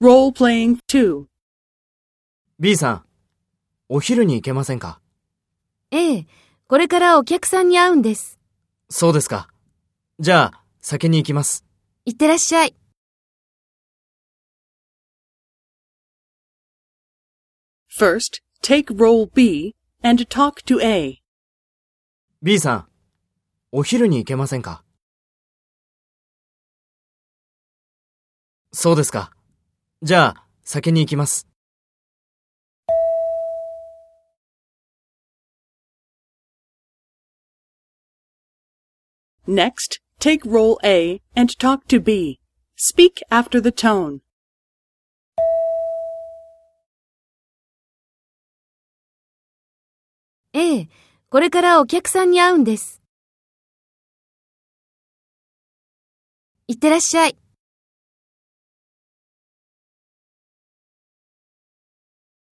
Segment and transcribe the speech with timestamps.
[0.00, 1.24] Role-playing 2.
[2.60, 3.04] B さん、
[3.88, 5.00] お昼に行けませんか？
[5.90, 6.26] ええ、
[6.68, 8.38] これからお客さんに会うんです。
[8.88, 9.48] そうですか。
[10.20, 11.64] じゃあ、先に行きます。
[12.04, 12.76] いってらっしゃい。
[17.90, 19.74] First, take role B
[20.04, 21.20] and talk to A.
[22.40, 22.88] B さん、
[23.72, 24.84] お昼に行けませんか？
[28.72, 29.32] そうですか。
[30.00, 31.48] じゃあ、先に行きます。
[39.48, 42.38] Next, take role A and talk to B.
[42.76, 44.20] Speak after the tone.
[50.52, 50.88] ええ、
[51.28, 53.02] これからお客さんに会うんです。
[56.68, 57.47] いってらっしゃい。